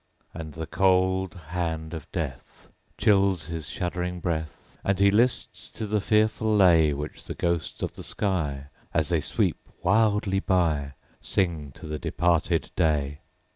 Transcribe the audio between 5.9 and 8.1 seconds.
fearful lay Which the ghosts of the